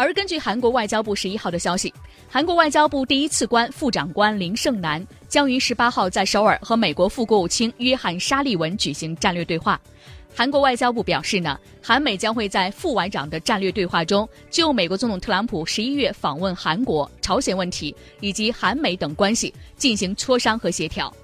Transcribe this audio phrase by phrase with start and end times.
[0.00, 1.92] 而根据韩国外交部十一号的消息，
[2.26, 9.78] 韩国外交部第一次官副长官林胜南将于十八号在首尔和美国副国务卿约翰沙利文举行战略对话。
[10.34, 21.14] 韩国外交部表示呢，韩美将会在副外长的战略对话中，就美国总统特朗普十一月访问韩国、朝鲜问题以及韩美等关系进行磋商和协调。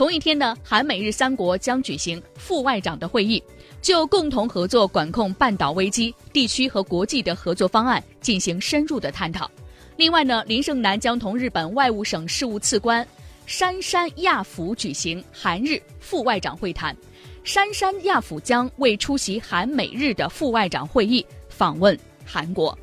[0.00, 3.42] 同一天呢，韩美日三国将举行副外长的会议。
[3.82, 9.50] 就共同合作管控半岛危机、地区和国际的合作方案进行深入的探讨。
[9.96, 13.06] 另外呢，林胜南将同日本外务省事务次官
[13.44, 16.96] 杉山亚辅举行韩日副外长会谈。
[17.44, 22.76] 杉山亚辅将为出席韩美日的副外长会议访问韩国。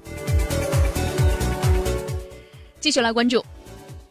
[2.80, 3.44] 继续来关注，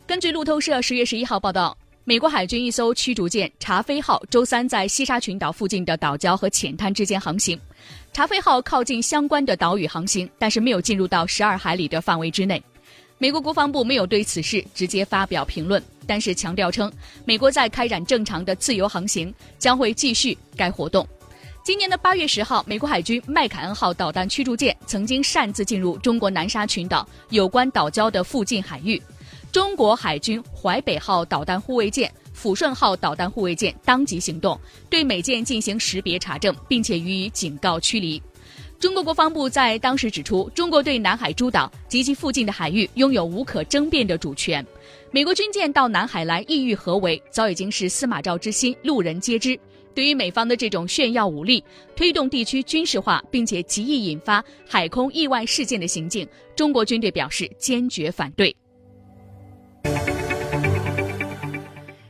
[0.08, 1.78] 根据路透社十月十一号报道。
[2.08, 7.58] 美国海军一艘驱逐舰“查菲号”周三在西沙群岛附近的岛礁和浅滩之间航行。
[8.14, 12.62] “查菲号”靠近相关的岛屿航行，但是没有进入到十二海里的范围之内。
[13.18, 16.92] 美国国防部没有对此事直接发表评论，但是强调称，
[17.24, 21.04] 美国在开展正常的自由航行，将会继续该活动。
[21.64, 29.02] 今年的八月十号，美国海军“麦凯恩号”导弹驱逐舰曾经擅自进入中国南沙群岛有关岛礁的附近海域。
[29.56, 38.22] 中国海军淮北号导弹护卫舰、抚顺号导弹护卫舰当即行动，对美舰进行识别查证，并且予以警告驱离。
[38.78, 44.62] 中国国防部在当时指出，中国对南海诸岛及其附近的海域拥有无可争辩的主权。
[45.10, 49.58] 美国军舰到南海来意欲何为，早已经是司马昭之心，路人皆知。
[49.94, 51.64] 对于美方的这种炫耀武力、
[51.96, 58.54] 推动地区军事化，并且极易引发海空意外事件的行径，中国军队表示坚决反对。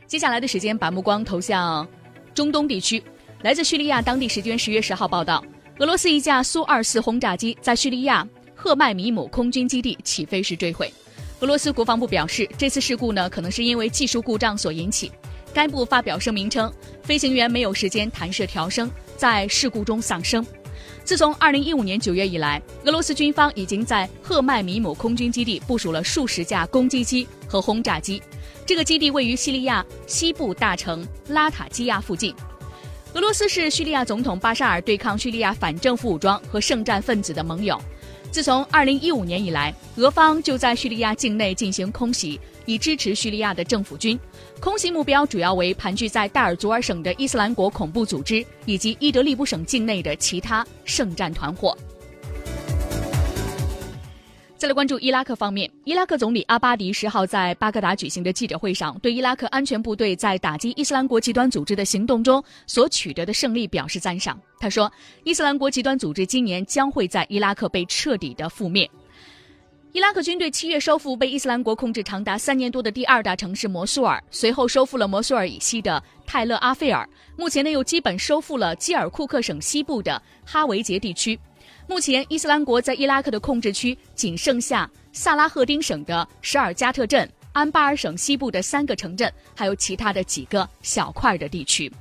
[0.07, 1.85] 接下来的时间，把目光投向
[2.33, 3.03] 中东地区。
[3.41, 5.43] 来自叙利亚当地时间十月十号报道，
[5.79, 10.91] 俄罗斯一架苏二四轰炸机在叙利亚赫麦米姆空军基地起飞时坠毁。
[11.41, 15.11] 俄罗斯国防部表示，这次事故呢可能是因为技术故障所引起。
[15.53, 16.71] 该部发表声明称，
[17.03, 20.45] 飞行员没有时间弹射调升，在事故中丧生。
[21.07, 28.21] 自从2015年9月以来，俄罗斯军方已经在赫迈米姆空军基地部署了数十架攻击机和轰炸机。
[28.65, 32.35] 这个基地位于叙利亚西部大城拉塔基亚附近。
[33.13, 37.81] 俄罗斯是叙利亚总统巴沙尔对抗叙利亚反政府武装和圣战分子的盟友。
[38.31, 44.19] 自从2015年以来，俄方就在叙利亚境内进行空袭，以支持叙利亚的政府军。
[44.59, 51.75] 空袭目标主要为盘踞在戴尔祖尔省的伊斯兰国恐怖组织以及伊德利卜省境内的其他圣战团伙。
[54.57, 64.35] 再来关注伊拉克方面，伊拉克总理阿巴迪十号在巴格达举行的记者会上，对伊拉克安全部队在打击伊斯兰国极端组织的行动中所取得的胜利表示赞赏。
[64.59, 64.91] 他说，
[65.23, 68.89] 伊斯兰国极端组织今年将会在伊拉克被彻底的覆灭。
[69.91, 77.07] 伊拉克军队七月收复被伊斯兰国控制长达三年多的第二大城市摩苏尔，随后收复了摩苏尔以西的泰勒阿费尔，
[77.37, 81.39] 目前呢又基本收复了基尔库克省西部的哈维杰地区。
[81.89, 91.91] 目前，伊斯兰国在伊拉克的控制区仅剩下萨拉赫丁省的什尔加特镇、安巴尔省西部的三个城镇，还有其他的几个小块的地区。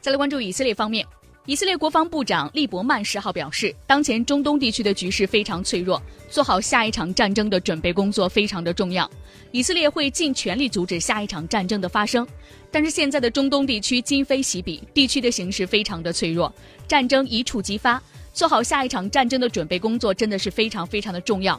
[0.00, 1.06] 再来关注以色列方面。
[1.48, 5.98] 以色列国防部长利伯曼十号表示，当前中东地区的局势非常脆弱，
[6.28, 9.10] 做好下一场战争的准备工作非常的重要。
[9.50, 12.28] 以色列会尽全力阻止下一场战争的发生。
[12.70, 16.54] 但是现在的中东地区今非昔比，地区的形势非常的脆弱，
[16.86, 17.98] 战争一触即发，
[18.34, 21.58] 做好下一场战争的准备工作真的是非常非常的重要。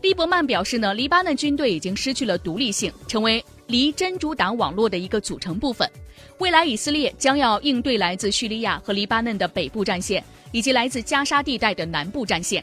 [0.00, 5.88] 利伯曼表示呢，黎巴嫩军队已经失去了独立性，成为离真主党网络的一个组成部分。
[6.38, 10.22] 未来，以色列将要应对来自叙利亚和黎巴嫩的北部战线，
[10.52, 12.62] 以及来自加沙地带的南部战线。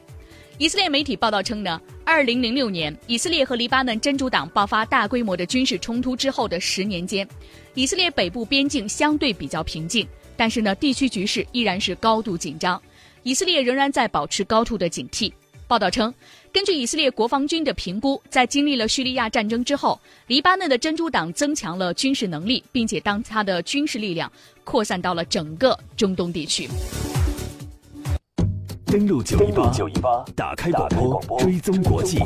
[0.60, 7.28] 以色列媒体报道称呢，二零零六年以色列和黎巴嫩真主党爆发大规模的军事冲突之后的十年间，
[7.74, 12.80] 以色列北部边境相对比较平静，但是呢，地区局势依然是高度紧张，
[13.24, 15.34] 以色列仍然在保持高度的警惕。
[15.74, 16.14] 报道称，
[16.52, 24.32] 根据以色列国防军的评估，在经历了叙利亚战争之后，黎巴嫩的真主党增强了军事能力，并且当他的军事力量
[24.64, 26.70] 扩散到了整个中东地区。
[28.86, 30.88] 登录九一八，打开广
[31.26, 32.20] 播，追踪国际。